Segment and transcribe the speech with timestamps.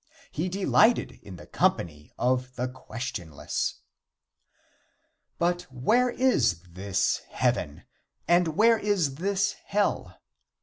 [0.31, 3.81] He delighted in the company of the questionless.
[5.37, 7.85] But where is this heaven,
[8.27, 10.19] and where is this hell?